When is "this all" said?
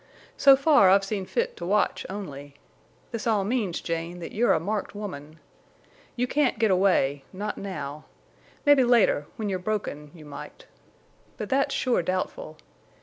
3.11-3.43